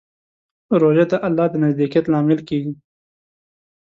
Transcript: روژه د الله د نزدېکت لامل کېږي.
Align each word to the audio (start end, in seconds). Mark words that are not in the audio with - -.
روژه 0.81 1.05
د 1.11 1.13
الله 1.27 1.45
د 1.51 1.55
نزدېکت 1.65 2.03
لامل 2.11 2.39
کېږي. 2.49 2.73